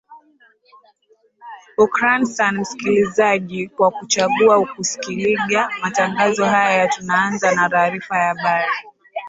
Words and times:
hukrani 1.77 2.25
san 2.25 2.59
msikilizaji 2.59 3.67
kwa 3.67 3.91
kuchangua 3.91 4.65
kusikilija 4.65 5.69
matangazo 5.81 6.45
haya 6.45 6.85
na 6.85 6.91
tunaanza 6.91 7.55
na 7.55 7.69
taarifa 7.69 8.17
ya 8.17 8.27
habarii 8.27 8.73